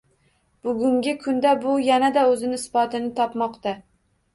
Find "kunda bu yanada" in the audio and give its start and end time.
1.27-2.27